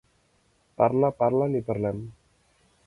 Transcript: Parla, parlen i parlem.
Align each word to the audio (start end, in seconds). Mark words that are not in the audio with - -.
Parla, 0.81 1.11
parlen 1.21 1.59
i 1.61 1.63
parlem. 1.69 2.03